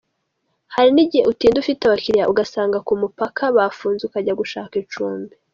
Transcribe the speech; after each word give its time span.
Hari 0.75 0.89
n’igihe 0.93 1.23
utinda 1.31 1.57
ufite 1.63 1.81
abakiriya 1.83 2.29
ugasanga 2.31 2.77
ku 2.87 2.93
mupaka 3.01 3.43
bafunze 3.57 4.01
ukajya 4.05 4.33
gushaka 4.41 4.73
icumbi. 4.83 5.33